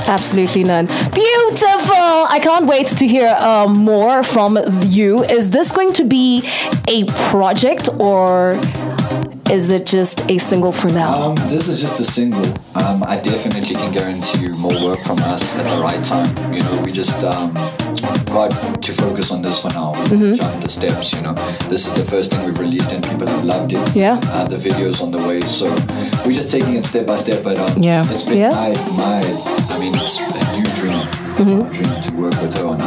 Absolutely 0.06 0.64
none. 0.64 0.87
Beautiful. 0.87 1.94
I 2.28 2.38
can't 2.42 2.66
wait 2.66 2.88
to 2.88 3.06
hear 3.06 3.28
um, 3.38 3.78
more 3.78 4.23
from 4.23 4.59
you. 4.83 5.25
Is 5.25 5.49
this 5.50 5.73
going 5.73 5.94
to 5.94 6.04
be 6.04 6.47
a 6.88 7.04
project 7.30 7.88
or 7.99 8.59
is 9.50 9.70
it 9.70 9.86
just 9.86 10.28
a 10.30 10.38
single 10.38 10.72
for 10.72 10.88
now? 10.88 11.30
Um, 11.30 11.34
this 11.48 11.68
is 11.68 11.80
just 11.80 12.00
a 12.00 12.04
single. 12.04 12.44
Um, 12.76 13.02
I 13.04 13.16
definitely 13.20 13.74
can 13.74 13.92
guarantee 13.92 14.42
you 14.46 14.56
more 14.56 14.74
work 14.84 14.98
from 15.00 15.18
us 15.20 15.54
at 15.56 15.64
the 15.64 15.80
right 15.82 16.02
time. 16.02 16.52
You 16.52 16.60
know, 16.62 16.82
we 16.82 16.92
just 16.92 17.22
um, 17.24 17.52
got 18.26 18.50
to 18.82 18.92
focus 18.92 19.30
on 19.30 19.42
this 19.42 19.60
for 19.60 19.68
now. 19.70 19.92
Mm-hmm. 20.06 20.32
Jump 20.34 20.62
the 20.62 20.68
steps. 20.68 21.12
You 21.14 21.22
know, 21.22 21.34
this 21.68 21.86
is 21.86 21.94
the 21.94 22.04
first 22.04 22.32
thing 22.32 22.44
we've 22.44 22.58
released 22.58 22.92
and 22.92 23.02
people 23.06 23.26
have 23.26 23.44
loved 23.44 23.72
it. 23.72 23.94
Yeah. 23.96 24.20
Uh, 24.24 24.44
the 24.46 24.56
videos 24.56 25.00
on 25.02 25.10
the 25.10 25.18
way, 25.18 25.40
so 25.42 25.68
we're 26.24 26.32
just 26.32 26.50
taking 26.50 26.74
it 26.76 26.84
step 26.86 27.06
by 27.06 27.16
step. 27.16 27.42
But 27.44 27.58
um, 27.58 27.82
Yeah. 27.82 28.02
it's 28.10 28.22
been 28.24 28.38
Yeah. 28.38 28.50
my 28.50 28.70
my. 28.96 29.20
I 29.70 29.78
mean, 29.78 29.94
it's 29.94 30.18
a 30.20 30.56
new 30.56 30.64
dream. 30.80 31.06
Mm-hmm. 31.34 31.72
Dream 31.72 32.02
to 32.02 32.10
work 32.16 32.40
with 32.42 32.56
her 32.58 32.66
on 32.66 32.80
an 32.80 32.86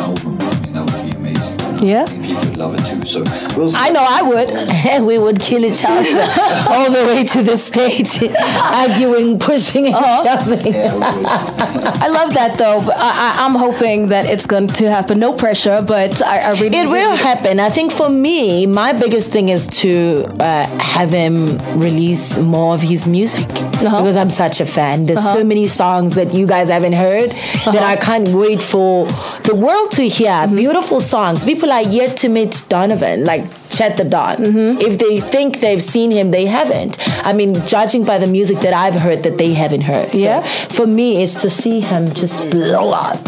Yeah. 1.81 2.05
I 2.07 2.12
people 2.12 2.36
would 2.36 2.57
love 2.57 2.75
it 2.75 2.86
too. 2.86 3.05
So 3.05 3.24
we'll. 3.55 3.75
I 3.75 3.89
know 3.89 4.05
I 4.07 4.22
would. 4.22 4.50
and 4.50 5.05
we 5.12 5.17
would 5.17 5.39
kill 5.39 5.63
each 5.65 5.84
other 5.86 6.10
all 6.69 6.91
the 6.91 7.03
way 7.07 7.24
to 7.25 7.43
the 7.43 7.57
stage, 7.57 8.24
arguing, 8.62 9.39
pushing, 9.39 9.88
and 9.88 9.96
shoving. 9.96 10.75
Uh-huh. 10.75 11.22
Yeah. 11.24 12.05
I 12.05 12.07
love 12.07 12.34
that 12.34 12.57
though. 12.57 12.79
I, 12.96 13.46
I'm 13.46 13.55
hoping 13.55 14.10
that 14.10 14.25
it's 14.25 14.46
going 14.46 14.67
to 14.67 14.89
happen. 14.89 15.19
No 15.19 15.34
pressure, 15.34 15.84
but 15.86 16.22
I, 16.22 16.39
I 16.39 16.51
really. 16.60 16.77
It 16.77 16.89
will 16.89 17.15
happen. 17.15 17.60
I 17.60 17.69
think 17.69 17.91
for 17.91 18.10
me, 18.10 18.65
my 18.65 18.93
biggest 18.93 19.29
thing 19.29 19.50
is 19.50 19.67
to 19.81 20.25
uh, 20.39 20.65
have 20.79 21.12
him 21.12 21.57
release 21.79 22.38
more 22.38 22.74
of 22.74 22.81
his 22.81 23.07
music 23.07 23.50
uh-huh. 23.50 23.98
because 24.01 24.17
I'm 24.17 24.29
such 24.29 24.60
a 24.62 24.65
fan. 24.65 25.05
There's 25.05 25.24
so 25.24 25.39
uh-huh. 25.39 25.43
many 25.43 25.67
songs 25.67 26.15
that 26.15 26.34
you 26.34 26.48
guys 26.48 26.69
haven't 26.69 26.93
heard 26.93 27.31
that 27.65 27.84
I 27.84 27.96
can't 27.96 28.27
wait 28.29 28.62
for 28.62 29.05
the 29.43 29.55
world 29.55 29.91
to 29.91 30.07
hear. 30.07 30.29
Mm-hmm. 30.29 30.55
Beautiful 30.55 31.01
songs. 31.01 31.46
People 31.46 31.66
are 31.71 31.81
yet 31.81 32.17
to 32.17 32.29
meet 32.29 32.63
Donovan, 32.69 33.24
like 33.25 33.45
Chet 33.69 33.97
the 33.97 34.03
Don. 34.05 34.38
If 34.79 34.97
they 35.00 35.19
think 35.19 35.59
they've 35.59 35.81
seen 35.81 36.12
him, 36.12 36.31
they 36.31 36.45
haven't. 36.45 36.97
I 37.25 37.33
mean, 37.33 37.53
judging 37.67 38.03
by 38.05 38.17
the 38.17 38.27
music 38.27 38.59
that 38.59 38.74
I've 38.74 38.95
heard 38.95 39.24
that 39.24 39.38
they 39.38 39.53
haven't 39.53 39.81
heard. 39.81 40.12
So 40.13 40.17
Yeah. 40.19 40.41
For 40.41 40.86
me, 40.88 41.21
it's 41.24 41.36
to 41.41 41.50
see 41.50 41.79
him 41.81 42.05
just 42.07 42.50
blow 42.50 42.91
up. 42.91 43.19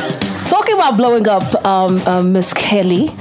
Talking 0.48 0.75
about 0.75 0.98
blowing 0.98 1.27
up, 1.27 1.65
um, 1.65 2.00
um, 2.08 2.31
Miss 2.34 2.53
Kelly, 2.53 3.12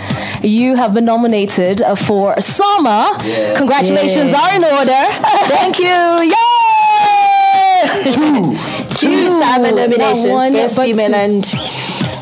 you 0.43 0.77
have 0.77 0.95
been 0.95 1.05
nominated 1.05 1.83
uh, 1.83 1.95
for 1.95 2.41
SAMA. 2.41 3.19
Yeah. 3.25 3.55
Congratulations 3.57 4.31
Yeah. 4.33 4.41
are 4.41 4.57
in 4.57 4.65
order. 4.65 5.05
Thank 5.53 5.79
you. 5.79 6.33
Yay! 6.33 8.03
Two. 8.05 8.57
Two 8.99 9.41
SAMA 9.41 9.73
nominations. 9.73 10.27
one, 10.33 10.53
Best 10.53 10.81
female 10.81 11.09
two. 11.09 11.15
and 11.15 11.45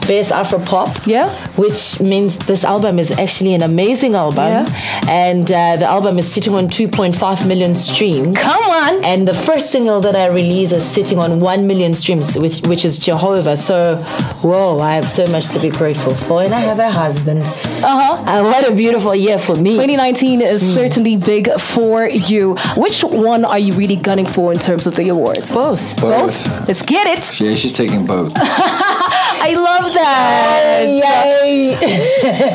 best 0.06 0.32
Afro 0.32 0.58
pop. 0.60 1.06
Yeah. 1.06 1.28
Which 1.56 2.00
means 2.00 2.38
this 2.38 2.64
album 2.64 2.98
is 2.98 3.10
actually 3.12 3.54
an 3.54 3.62
amazing 3.62 4.14
album. 4.14 4.44
Yeah. 4.48 4.66
And 5.08 5.50
uh, 5.50 5.76
the 5.76 5.86
album 5.86 6.18
is 6.18 6.30
sitting 6.32 6.54
on 6.54 6.68
2.5 6.68 7.46
million 7.46 7.74
streams. 7.74 8.36
Come 8.38 8.64
on. 8.64 9.04
And 9.04 9.26
the 9.26 9.34
first 9.34 9.70
single 9.70 10.00
that 10.00 10.16
I 10.16 10.26
release 10.26 10.72
is 10.72 10.84
sitting 10.84 11.18
on 11.18 11.40
1 11.40 11.66
million 11.66 11.94
streams, 11.94 12.36
which, 12.38 12.60
which 12.66 12.84
is 12.84 12.98
Jehovah. 12.98 13.56
So, 13.56 13.96
whoa, 14.42 14.80
I 14.80 14.94
have 14.94 15.06
so 15.06 15.26
much 15.28 15.48
to 15.50 15.58
be 15.60 15.70
grateful 15.70 16.14
for. 16.14 16.42
And 16.42 16.54
I 16.54 16.60
have 16.60 16.78
a 16.78 16.90
husband. 16.90 17.42
Uh-huh. 17.42 18.24
And 18.26 18.46
what 18.46 18.68
a 18.70 18.74
beautiful 18.74 19.14
year 19.14 19.38
for 19.38 19.56
me. 19.56 19.72
2019 19.72 20.40
is 20.40 20.62
Hmm. 20.62 20.68
certainly 20.68 21.16
big 21.16 21.48
for 21.60 22.08
you. 22.08 22.56
Which 22.76 23.02
one 23.04 23.44
are 23.44 23.58
you 23.58 23.72
really 23.74 23.96
gunning 23.96 24.26
for 24.26 24.52
in 24.52 24.58
terms 24.58 24.86
of 24.86 24.96
the 24.96 25.08
awards? 25.08 25.52
Both. 25.52 26.00
Both. 26.00 26.46
Let's 26.68 26.82
get 26.82 27.06
it. 27.06 27.40
Yeah, 27.40 27.54
she's 27.54 27.72
taking 27.76 28.06
both. 28.06 28.32
I 29.48 29.54
love 29.54 29.94
that. 29.94 30.82
Yay! 30.86 31.74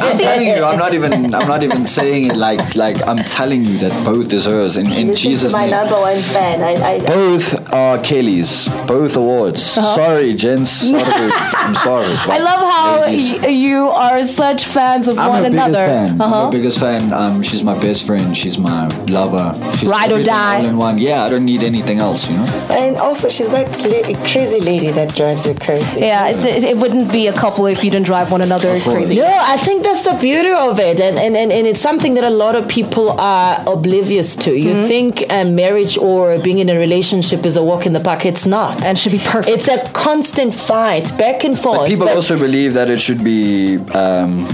I'm 0.02 0.18
telling 0.26 0.48
you, 0.48 0.64
I'm 0.64 0.78
not 0.78 0.94
even. 0.94 1.34
I'm 1.34 1.48
not 1.48 1.64
even 1.64 1.86
saying 1.86 2.32
it 2.32 2.36
like 2.38 2.76
like 2.76 2.98
I'm 3.08 3.24
telling 3.24 3.64
you 3.64 3.78
that 3.80 3.94
both 4.06 4.34
is 4.34 4.46
hers 4.46 4.78
in, 4.78 4.92
in 4.92 5.16
Jesus' 5.16 5.54
my 5.54 5.62
name. 5.62 5.72
number 5.72 5.96
one 5.96 6.18
fan. 6.18 6.64
I, 6.64 6.74
I, 6.96 7.00
Both 7.00 7.72
are 7.74 7.98
Kelly's. 8.00 8.68
Both 8.88 9.16
awards. 9.18 9.62
Sorry, 9.64 10.34
gents. 10.34 10.72
Sorry. 10.72 11.04
I'm 11.64 11.76
sorry. 11.76 12.06
Uh-huh. 12.08 12.32
I 12.34 12.38
love 12.40 12.60
how 12.60 13.02
y- 13.08 13.48
you 13.48 13.88
are 13.90 14.24
such 14.24 14.66
fans 14.66 15.08
of 15.08 15.18
I'm 15.18 15.30
one 15.30 15.44
her 15.44 15.50
another. 15.50 15.72
biggest 15.72 15.92
fan. 15.92 16.12
I'm 16.12 16.22
Uh-huh. 16.22 16.46
her 16.46 16.52
biggest 16.52 16.80
fan. 16.80 17.14
Um, 17.14 17.42
she's 17.42 17.64
my 17.64 17.80
best 17.80 18.06
friend. 18.08 18.36
She's 18.36 18.58
my 18.58 18.88
lover. 19.08 19.54
She's 19.78 19.90
Ride 19.90 20.12
or 20.12 20.24
die. 20.24 20.60
All 20.60 20.66
in 20.66 20.78
one. 20.78 20.98
Yeah, 20.98 21.24
I 21.24 21.30
don't 21.30 21.46
need 21.46 21.64
anything 21.64 22.00
else. 22.00 22.30
You 22.30 22.38
know. 22.38 22.46
And 22.72 22.98
also, 22.98 23.30
she's 23.30 23.50
that 23.52 23.70
la- 23.86 24.28
crazy 24.28 24.60
lady 24.60 24.92
that 24.92 25.16
drives 25.16 25.46
you 25.48 25.56
crazy. 25.56 26.02
Yeah, 26.02 26.30
it, 26.30 26.44
it, 26.46 26.64
it 26.64 26.78
wouldn't 26.82 27.12
be 27.12 27.28
a 27.28 27.34
couple 27.34 27.66
if 27.68 27.84
you 27.84 27.92
didn't 27.92 28.08
drive 28.08 28.32
one 28.32 28.42
another 28.42 28.80
crazy. 28.82 29.16
No, 29.16 29.26
I 29.26 29.58
think 29.58 29.84
that's 29.84 30.04
the 30.10 30.18
beauty 30.20 30.50
of 30.52 30.80
it, 30.80 31.00
and, 31.00 31.18
and, 31.20 31.38
and, 31.38 31.52
and 31.52 31.68
it's 31.68 31.80
something 31.80 32.16
that 32.16 32.24
a 32.24 32.30
lot 32.30 32.56
of 32.56 32.68
people 32.68 33.12
are 33.22 33.64
oblivious 33.68 34.36
to. 34.38 34.52
You 34.58 34.72
Mm-hmm. 34.72 34.88
think 34.88 35.24
a 35.30 35.44
marriage 35.46 35.98
or 35.98 36.40
being 36.40 36.58
in 36.60 36.70
a 36.70 36.78
relationship 36.78 37.46
is 37.46 37.56
a 37.58 37.64
walk 37.64 37.86
in 37.86 37.94
the 37.94 38.00
park. 38.00 38.26
It's 38.26 38.46
not. 38.46 38.84
And 38.86 38.98
should 38.98 39.12
be 39.12 39.20
perfect. 39.20 39.50
It's 39.56 39.68
a 39.68 39.80
constant 39.94 40.54
fight, 40.54 41.12
back 41.18 41.44
and 41.44 41.58
forth. 41.58 41.80
But 41.80 41.88
people 41.88 42.06
but- 42.08 42.16
also 42.16 42.38
believe 42.40 42.74
that 42.74 42.90
it 42.90 43.00
should 43.00 43.24
be 43.24 43.78
um, 43.94 44.48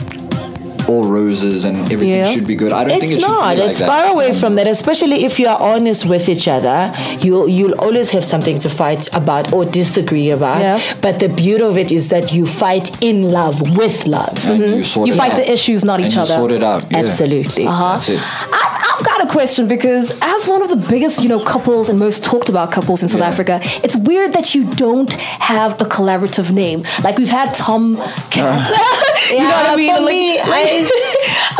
all 0.88 1.04
roses 1.08 1.66
and 1.66 1.78
everything 1.92 2.10
Yeah. 2.10 2.30
should 2.30 2.48
be 2.48 2.56
good. 2.56 2.72
I 2.74 2.84
don't 2.84 2.92
think 3.00 3.04
It's 3.04 3.14
it 3.14 3.20
should 3.22 3.30
not. 3.30 3.56
be 3.56 3.62
like 3.62 3.70
it's 3.72 3.80
that. 3.80 3.88
far 3.90 4.06
away 4.14 4.32
from 4.34 4.56
that. 4.56 4.68
Especially 4.68 5.26
if 5.26 5.38
you 5.40 5.48
are 5.48 5.60
honest 5.60 6.06
with 6.06 6.30
each 6.30 6.48
other, 6.48 6.94
you 7.22 7.48
you'll 7.48 7.78
always 7.80 8.12
have 8.12 8.24
something 8.26 8.58
to 8.60 8.70
fight 8.70 9.08
about 9.14 9.52
or 9.54 9.66
disagree 9.66 10.30
about. 10.32 10.62
Yeah. 10.62 10.80
But 11.02 11.20
the 11.20 11.30
beauty 11.30 11.64
of 11.64 11.78
it 11.78 11.92
is 11.92 12.10
that 12.10 12.34
you 12.34 12.46
fight 12.46 12.88
in 13.02 13.32
love 13.32 13.76
with 13.78 14.08
love. 14.08 14.38
And 14.50 14.60
you 14.78 14.84
sort 14.84 15.08
You 15.08 15.14
it 15.14 15.18
fight 15.18 15.32
out. 15.34 15.38
the 15.38 15.52
issues, 15.52 15.84
not 15.84 16.00
and 16.00 16.08
each 16.08 16.16
you 16.16 16.22
other. 16.22 16.34
sort 16.36 16.52
it 16.52 16.64
out. 16.64 16.84
Yeah. 16.90 17.00
Absolutely. 17.00 17.66
Uh-huh. 17.68 17.94
That's 17.94 18.10
it. 18.10 18.22
I've, 18.22 18.87
I've 18.98 19.06
got 19.06 19.24
a 19.28 19.32
question 19.32 19.68
because 19.68 20.18
as 20.22 20.48
one 20.48 20.64
of 20.64 20.70
the 20.70 20.88
biggest, 20.90 21.22
you 21.22 21.30
know, 21.30 21.44
couples 21.44 21.88
and 21.90 22.00
most 22.00 22.24
talked 22.24 22.50
about 22.50 22.72
couples 22.72 23.04
in 23.04 23.10
South 23.10 23.22
Yeah. 23.22 23.28
Africa, 23.28 23.60
it's 23.84 23.96
weird 23.96 24.34
that 24.34 24.56
you 24.56 24.64
don't 24.72 25.12
have 25.14 25.74
a 25.74 25.86
collaborative 25.86 26.50
name. 26.52 26.82
Like 27.04 27.18
we've 27.18 27.30
had 27.30 27.54
Tom 27.54 27.96
Cat. 28.32 28.70
you 29.30 29.38
know 29.38 29.50
what 29.50 29.70
I 29.70 29.76
mean? 29.76 29.96
for 29.96 30.02
like, 30.02 30.12
me, 30.12 30.38
like, 30.40 30.90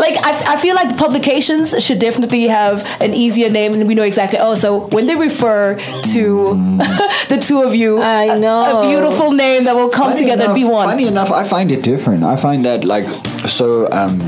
like, 0.00 0.16
I, 0.24 0.54
I 0.54 0.56
feel 0.56 0.74
like 0.74 0.88
the 0.88 0.96
publications 0.96 1.80
should 1.84 2.00
definitely 2.00 2.48
have 2.48 2.84
an 3.00 3.14
easier 3.14 3.50
name, 3.50 3.72
and 3.74 3.86
we 3.86 3.94
know 3.94 4.02
exactly. 4.02 4.38
Oh, 4.40 4.54
so 4.56 4.88
when 4.88 5.06
they 5.06 5.14
refer 5.14 5.76
to 5.76 6.54
the 7.28 7.38
two 7.40 7.62
of 7.62 7.74
you, 7.74 8.00
I 8.00 8.36
know. 8.38 8.82
a, 8.82 8.88
beautiful 8.88 9.30
name 9.32 9.64
that 9.64 9.76
will 9.76 9.90
come 9.90 10.08
Funny 10.10 10.22
together 10.22 10.46
and 10.46 10.54
be 10.54 10.64
one. 10.64 10.88
Funny 10.88 11.06
enough, 11.06 11.30
I 11.30 11.44
find 11.44 11.70
it 11.70 11.84
different. 11.84 12.24
I 12.24 12.36
find 12.36 12.64
that 12.64 12.84
like 12.84 13.04
so 13.46 13.88
um, 13.92 14.18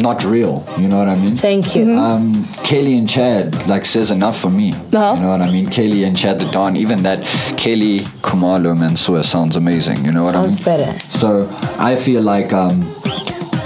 not 0.00 0.24
real. 0.24 0.64
You 0.78 0.88
know 0.88 0.98
what 0.98 1.08
I 1.08 1.14
mean? 1.14 1.36
Thank 1.36 1.74
you. 1.74 1.84
Mm-hmm. 1.86 1.98
Um, 1.98 2.32
Kaylee 2.66 2.98
and 2.98 3.08
Chad 3.08 3.54
like 3.68 3.84
says 3.84 4.10
enough 4.10 4.38
for 4.38 4.50
me. 4.50 4.72
Uh-huh. 4.72 5.14
You 5.14 5.20
know 5.22 5.28
what 5.30 5.42
I 5.42 5.50
mean? 5.50 5.66
Kaylee 5.68 6.06
and 6.06 6.16
Chad 6.16 6.38
da 6.38 6.50
Don. 6.50 6.76
Even 6.76 7.02
that 7.04 7.20
Kaylee 7.56 8.00
Khumalo 8.22 8.76
Mansour 8.78 9.22
sounds 9.22 9.56
amazing. 9.56 10.04
You 10.04 10.12
know 10.12 10.24
what 10.24 10.34
Sounds 10.34 10.46
I 10.46 10.48
mean? 10.48 10.56
Sounds 10.56 10.64
better. 10.64 11.18
So 11.18 11.48
I 11.78 11.96
feel 11.96 12.22
like 12.22 12.52
um, 12.52 12.82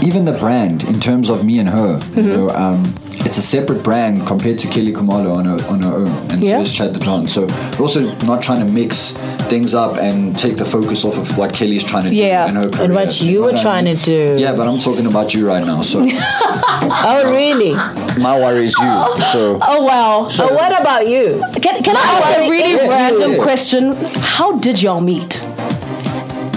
even 0.03 0.25
the 0.25 0.37
brand 0.39 0.83
in 0.85 1.01
terms 1.01 1.31
of 1.31 1.45
me 1.45 1.59
and 1.59 1.69
her, 1.69 1.99
Mm-hmm. 1.99 2.19
you 2.21 2.27
know, 2.27 2.49
um, 2.51 2.83
it's 3.31 3.39
a 3.39 3.43
separate 3.43 3.85
brand 3.85 4.27
compared 4.27 4.59
to 4.59 4.67
Kelly 4.67 4.93
Khumalo 4.93 5.37
on 5.37 5.45
her 5.45 5.59
on 5.69 5.81
her 5.83 5.93
own, 5.95 6.09
and 6.33 6.43
Yeah. 6.43 6.57
so 6.57 6.61
is 6.63 6.73
Chad 6.73 6.93
da 6.95 6.99
Don. 6.99 7.29
So 7.29 7.43
we're 7.47 7.83
also 7.87 8.01
not 8.27 8.43
trying 8.43 8.59
to 8.59 8.65
mix 8.65 9.13
things 9.53 9.73
up 9.73 9.99
and 9.99 10.37
take 10.37 10.57
the 10.57 10.65
focus 10.65 11.05
off 11.05 11.17
of 11.17 11.39
what 11.39 11.53
Kelly's 11.53 11.85
trying 11.85 12.05
to 12.11 12.13
Yeah. 12.15 12.47
do 12.47 12.49
in 12.51 12.57
her 12.57 12.69
career. 12.71 12.85
And 12.87 12.95
what 12.97 13.23
you 13.23 13.39
know 13.41 13.47
were 13.47 13.55
I 13.57 13.63
trying 13.63 13.85
mean? 13.85 13.97
to 13.97 14.05
do. 14.05 14.37
Yeah, 14.37 14.53
but 14.57 14.67
I'm 14.67 14.81
talking 14.81 15.07
about 15.07 15.33
you 15.33 15.47
right 15.47 15.65
now. 15.65 15.81
So 15.81 16.01
Oh, 16.11 17.31
really? 17.31 17.73
my 18.21 18.37
worry 18.37 18.65
is 18.67 18.75
you. 18.81 18.93
So 19.33 19.59
oh 19.63 19.85
wow! 19.85 20.27
So 20.29 20.53
what 20.53 20.73
about 20.81 21.07
you? 21.07 21.41
Can, 21.63 21.83
can 21.85 21.97
I 21.97 22.01
ask 22.01 22.39
a 22.41 22.51
really 22.51 22.73
is 22.73 22.83
you. 22.83 22.91
random 22.91 23.33
question? 23.47 23.95
How 24.37 24.59
did 24.59 24.83
y'all 24.83 25.01
meet? 25.01 25.41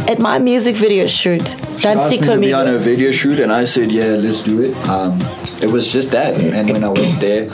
At 0.10 0.20
my 0.20 0.38
music 0.40 0.76
video 0.76 1.06
shoot, 1.08 1.48
she 1.50 1.88
asked 1.88 2.10
Dancy 2.10 2.20
me 2.20 2.28
to 2.28 2.38
be 2.40 2.54
on 2.54 2.68
a 2.68 2.78
video 2.78 3.12
shoot, 3.12 3.40
and 3.40 3.52
I 3.54 3.64
said, 3.66 3.92
"Yeah, 3.92 4.16
let's 4.26 4.42
do 4.42 4.62
it." 4.62 4.74
Um, 4.90 5.18
it 5.64 5.72
was 5.72 5.92
just 5.92 6.12
that, 6.12 6.42
and 6.42 6.70
when 6.70 6.84
I 6.84 6.90
went 6.90 7.20
there, 7.20 7.48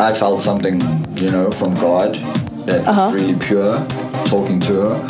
I 0.00 0.12
felt 0.12 0.42
something, 0.42 0.80
you 1.16 1.30
know, 1.30 1.50
from 1.50 1.74
God 1.74 2.14
that 2.66 2.86
Uh-huh. 2.86 3.10
was 3.12 3.14
really 3.22 3.34
pure, 3.34 3.84
talking 4.24 4.60
to 4.60 4.72
her, 4.82 5.06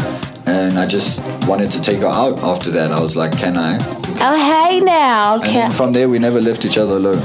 and 0.47 0.79
I 0.79 0.87
just 0.87 1.21
wanted 1.47 1.71
to 1.73 1.81
take 1.81 2.01
her 2.01 2.09
out. 2.23 2.43
After 2.43 2.71
that, 2.73 2.91
I 2.91 3.01
was 3.01 3.17
like, 3.17 3.33
"Can 3.39 3.57
I?" 3.57 3.73
Oh 4.21 4.37
hey 4.51 4.81
now, 4.81 5.41
And 5.43 5.73
from 5.75 5.93
there, 5.93 6.09
we 6.09 6.19
never 6.19 6.41
left 6.41 6.65
each 6.65 6.79
other 6.79 6.97
alone. 6.97 7.23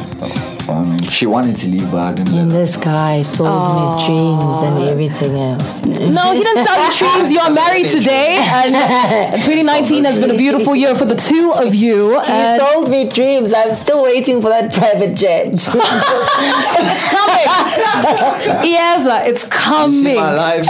I 0.70 0.84
mean, 0.84 1.02
she 1.04 1.26
wanted 1.26 1.56
to 1.58 1.70
leave, 1.70 1.90
but 1.92 1.98
I 2.00 2.14
didn't. 2.14 2.34
And 2.36 2.50
let 2.52 2.56
her. 2.58 2.60
this 2.66 2.78
guy 2.78 3.22
sold 3.22 3.48
me 3.50 4.06
dreams 4.06 4.64
and 4.64 4.90
everything 4.90 5.36
else. 5.36 5.82
No, 5.86 6.34
he 6.34 6.44
didn't 6.44 6.66
sell 6.66 6.78
you 6.86 6.92
dreams. 6.98 7.32
You 7.32 7.40
are 7.40 7.50
married 7.50 7.88
today, 7.88 8.36
and 8.38 9.42
2019 9.44 10.04
has 10.04 10.20
been 10.20 10.32
a 10.32 10.38
beautiful 10.38 10.76
year 10.76 10.94
for 10.96 11.06
the 11.06 11.16
two 11.16 11.54
of 11.54 11.74
you. 11.74 12.20
He 12.22 12.58
sold 12.60 12.90
me 12.90 13.08
dreams. 13.10 13.54
I'm 13.54 13.74
still 13.74 14.04
waiting 14.04 14.42
for 14.42 14.50
that 14.50 14.74
private 14.74 15.16
jet. 15.16 15.54
It's 16.80 17.12
coming. 17.12 17.48
Ieza, 18.76 19.26
it's 19.28 19.44
See 19.44 19.50
coming. 19.50 20.16
my 20.16 20.34
life. 20.34 20.68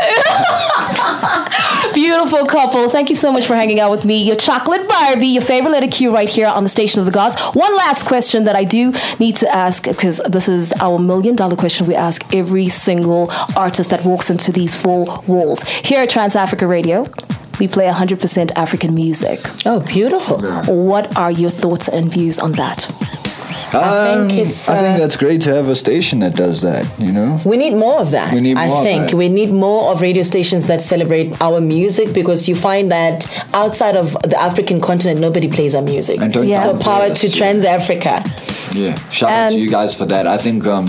Beautiful 1.98 2.46
couple. 2.46 2.90
Thank 2.90 3.10
you 3.10 3.16
so 3.16 3.32
much 3.32 3.48
for 3.48 3.56
hanging 3.56 3.80
out 3.80 3.90
with 3.90 4.06
me. 4.06 4.22
Your 4.22 4.36
chocolate 4.36 4.88
Barbie, 4.88 5.30
your 5.30 5.42
favorite 5.42 5.72
letter 5.72 5.88
Q, 5.88 6.14
right 6.14 6.30
here 6.30 6.46
on 6.46 6.62
the 6.62 6.70
Station 6.70 7.00
of 7.00 7.08
the 7.08 7.12
Gods. 7.12 7.36
One 7.56 7.76
last 7.76 8.06
question 8.06 8.44
that 8.44 8.56
I 8.56 8.66
do 8.66 8.94
need 9.20 9.38
to 9.38 9.50
ask 9.50 9.84
because 9.88 10.22
this 10.30 10.48
is 10.48 10.74
our 10.74 11.00
million 11.00 11.36
dollar 11.36 11.56
question 11.56 11.88
we 11.88 11.96
ask 11.96 12.36
every 12.36 12.70
single 12.70 13.32
artist 13.56 13.90
that 13.90 14.06
walks 14.06 14.30
into 14.30 14.52
these 14.52 14.76
four 14.76 15.24
walls. 15.26 15.64
Here 15.64 16.04
at 16.04 16.12
Trans 16.12 16.36
Africa 16.36 16.68
Radio, 16.68 17.08
we 17.60 17.68
play 17.68 17.88
100% 17.88 18.52
African 18.56 18.94
music. 18.94 19.40
oh, 19.66 19.80
beautiful. 19.80 20.40
What 20.68 21.18
are 21.18 21.32
your 21.32 21.50
thoughts 21.50 21.90
and 21.90 22.12
views 22.12 22.38
on 22.38 22.52
that? 22.52 22.86
I 23.74 24.26
think 24.28 24.48
it's, 24.48 24.68
I 24.68 24.80
think 24.80 24.96
uh, 24.96 25.00
that's 25.00 25.16
great 25.18 25.42
to 25.42 25.54
have 25.54 25.70
a 25.70 25.76
station 25.76 26.20
that 26.20 26.36
does 26.36 26.62
that. 26.62 27.00
You 27.00 27.12
know. 27.12 27.40
We 27.46 27.58
need 27.58 27.76
more 27.76 28.00
of 28.00 28.12
that. 28.12 28.34
We 28.34 28.42
need 28.42 28.58
I 28.58 28.68
of 28.68 28.84
think 28.84 29.12
that. 29.12 29.18
we 29.18 29.30
need 29.30 29.52
more 29.52 29.92
of 29.92 30.02
radio 30.02 30.24
stations 30.24 30.68
that 30.68 30.82
celebrate 30.82 31.40
our 31.42 31.62
music 31.62 32.14
because 32.14 32.48
you 32.50 32.56
find 32.56 32.92
that 32.92 33.28
outside 33.54 33.96
of 33.96 34.14
the 34.24 34.40
African 34.40 34.82
continent, 34.82 35.20
nobody 35.20 35.48
plays 35.50 35.76
our 35.76 35.82
music. 35.82 36.20
And 36.20 36.34
don't 36.34 36.48
Yeah. 36.48 36.64
So 36.64 36.78
power 36.78 37.14
to. 37.14 37.28
Trans 37.38 37.66
Africa. 37.66 38.24
Yeah, 38.74 38.96
shout 39.10 39.30
out 39.30 39.52
to 39.52 39.60
you 39.60 39.70
guys 39.70 39.96
for 39.96 40.06
that. 40.06 40.28
I 40.28 40.38
think 40.38 40.66
um, 40.66 40.88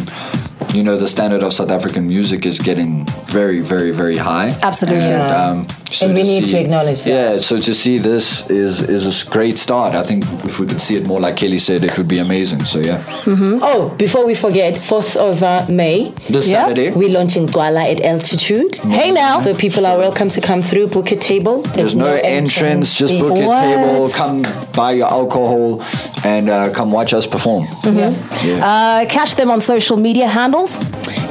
you 0.75 0.83
know 0.83 0.97
the 0.97 1.09
standard 1.09 1.43
of 1.43 1.53
South 1.53 1.71
African 1.71 2.07
music 2.07 2.47
is 2.47 2.59
getting 2.59 3.05
very, 3.29 3.61
very, 3.61 3.91
very 3.93 4.17
high. 4.17 4.49
Absolutely. 4.63 5.01
And, 5.05 5.23
um, 5.33 5.67
so 5.91 6.07
And 6.07 6.15
we 6.15 6.23
need 6.23 6.45
to 6.47 6.59
acknowledge 6.59 7.05
that. 7.05 7.11
Yeah, 7.11 7.37
so 7.39 7.57
to 7.59 7.73
see 7.73 7.97
this 7.99 8.49
is 8.51 8.83
is 8.83 9.07
a 9.07 9.31
great 9.31 9.57
start. 9.59 9.95
I 9.95 10.03
think 10.03 10.25
if 10.45 10.59
we 10.61 10.67
could 10.67 10.81
see 10.81 10.97
it 10.97 11.07
more, 11.07 11.19
like 11.21 11.37
Kelly 11.37 11.59
said, 11.59 11.83
it 11.85 11.97
would 11.97 12.09
be 12.09 12.19
amazing. 12.19 12.61
So 12.65 12.79
yeah, 12.79 12.99
Mm-hmm. 13.25 13.59
Oh, 13.63 13.89
before 13.97 14.27
we 14.27 14.35
forget, 14.35 14.75
4th 14.75 15.17
of 15.17 15.43
uh, 15.43 15.67
May, 15.71 16.13
this 16.29 16.47
Yeah. 16.49 16.63
Saturday. 16.63 16.91
we're 16.93 17.09
launching 17.19 17.47
Dwala 17.47 17.83
at 17.93 18.01
altitude. 18.03 18.77
Hey 18.99 19.11
now. 19.13 19.39
So 19.41 19.55
people 19.55 19.87
are 19.87 19.97
welcome 19.97 20.29
to 20.31 20.41
come 20.41 20.61
through, 20.63 20.89
book 20.89 21.11
a 21.13 21.17
table. 21.17 21.63
There's 21.77 21.97
no 21.97 22.13
entrance. 22.41 22.87
Just 22.99 23.15
book 23.19 23.33
What? 23.33 23.61
table, 23.63 24.11
come 24.11 24.43
buy 24.75 24.93
your 24.93 25.09
alcohol, 25.21 25.83
and 26.25 26.51
uh, 26.51 26.71
come 26.73 26.93
watch 26.93 27.13
us 27.15 27.27
perform. 27.27 27.65
Mm-hmm. 27.65 28.47
Yeah. 28.47 28.69
Uh, 28.71 29.07
catch 29.09 29.37
them 29.37 29.51
on 29.51 29.61
social 29.61 29.97
media 29.97 30.27
handles. 30.29 30.79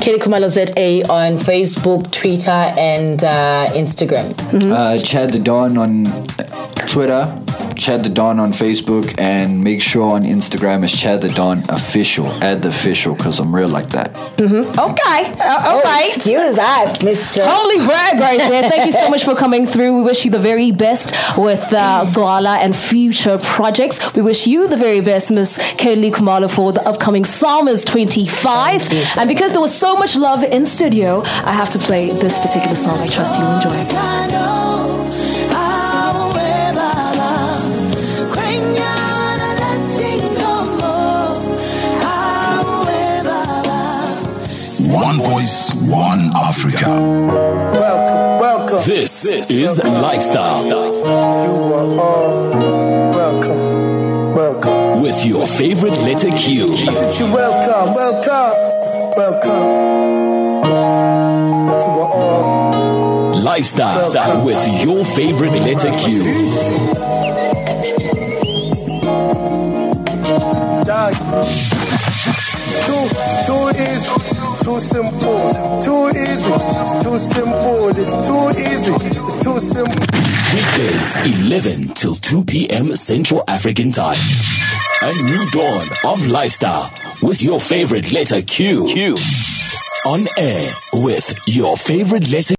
Kelly 0.08 0.20
Khumalo 0.20 0.48
ZA 0.48 1.06
on 1.12 1.34
Facebook, 1.34 2.10
Twitter, 2.14 2.50
and 2.50 3.22
uh, 3.26 3.68
Instagram. 3.72 4.32
Uh, 4.72 4.98
Chad 5.04 5.34
da 5.34 5.40
Don 5.40 5.78
on 5.78 6.06
Twitter, 6.88 7.26
Chad 7.77 8.03
da 8.03 8.10
Don 8.10 8.39
on 8.39 8.51
Facebook, 8.51 9.13
and 9.19 9.63
make 9.63 9.81
sure 9.81 10.15
on 10.15 10.24
Instagram 10.24 10.84
is 10.84 10.91
Chad 10.91 11.22
da 11.22 11.29
Don 11.29 11.60
official. 11.69 12.27
Add 12.43 12.62
the 12.63 12.69
official 12.69 13.15
because 13.15 13.39
I'm 13.39 13.55
real 13.55 13.67
like 13.67 13.89
that. 13.89 14.15
Okay. 14.39 15.19
Uh, 15.39 15.67
all 15.67 15.81
right. 15.81 16.12
Excuse 16.15 16.57
us, 16.57 17.01
Mr. 17.01 17.46
Holy 17.48 17.86
brag 17.86 18.19
right 18.19 18.39
there. 18.39 18.69
Thank 18.69 18.86
you 18.86 18.91
so 18.91 19.10
much 19.13 19.24
for 19.24 19.36
coming 19.36 19.67
through. 19.67 19.98
We 19.98 20.03
wish 20.03 20.25
you 20.25 20.31
the 20.31 20.39
very 20.39 20.72
best 20.72 21.12
with 21.38 21.62
uh, 21.74 22.05
Dwala 22.12 22.57
and 22.57 22.75
future 22.75 23.38
projects. 23.38 24.13
We 24.15 24.22
wish 24.22 24.48
you 24.48 24.67
the 24.67 24.77
very 24.77 25.01
best, 25.01 25.31
Miss 25.31 25.57
Kaylee 25.57 26.12
Khumalo, 26.12 26.50
for 26.50 26.74
the 26.74 26.81
upcoming 26.88 27.25
SAMAs 27.25 27.86
25. 27.86 28.81
Thank 28.81 28.93
you 28.93 29.03
so 29.03 29.22
and 29.22 29.27
because 29.27 29.51
there 29.51 29.62
was 29.62 29.75
so 29.77 29.96
much 29.96 30.15
love 30.15 30.43
in 30.43 30.65
studio, 30.65 31.22
I 31.22 31.51
have 31.51 31.72
to 31.72 31.79
play 31.79 32.10
this 32.10 32.39
particular 32.39 32.75
song. 32.75 32.98
I 33.00 33.07
trust 33.07 33.38
you 33.38 33.43
will 33.43 33.55
enjoy 33.55 33.75
it. 33.75 35.07
One 44.88 45.20
voice, 45.20 45.74
one 45.82 46.32
Africa. 46.34 46.89
Welcome, 46.89 48.39
welcome. 48.39 48.79
This 48.86 49.22
this 49.22 49.51
is 49.51 49.77
Lifestyle 49.84 50.63
You 50.63 50.74
are 51.74 52.00
all 52.00 52.50
welcome, 53.12 54.34
welcome. 54.34 55.01
with 55.01 55.25
your 55.25 55.46
favorite 55.46 55.91
letter 55.91 56.29
Q. 56.32 56.74
You 56.74 57.34
welcome, 57.34 57.96
welcome, 57.96 59.13
welcome. 59.17 59.67
You 61.67 62.00
are 62.00 62.12
all 62.15 63.41
Lifestyle 63.41 64.46
with 64.46 64.84
your 64.86 65.03
favorite 65.03 65.60
letter 65.67 65.91
Q. 65.98 66.97
too 74.77 74.84
simple. 74.84 75.81
Too 75.81 76.10
easy, 76.10 76.53
it's 76.53 77.03
too 77.03 77.17
simple. 77.17 77.89
It's 77.89 78.27
too 78.27 78.50
easy, 78.62 78.93
it's 78.93 79.43
too 79.43 79.60
simple. 79.60 80.05
Weekdays 80.53 81.41
11 81.41 81.93
till 81.96 82.15
2 82.15 82.43
p.m. 82.43 82.96
Central 82.96 83.43
African 83.48 83.91
Time. 83.91 84.15
A 85.01 85.13
new 85.24 85.46
dawn 85.51 85.84
of 86.12 86.27
lifestyle 86.27 86.89
with 87.24 87.41
your 87.41 87.60
favorite 87.60 88.12
letter 88.12 88.41
Q. 88.43 88.86
Q. 88.86 89.15
On 90.05 90.25
air 90.38 90.72
with 90.93 91.41
your 91.47 91.75
favorite 91.75 92.30
letter 92.30 92.56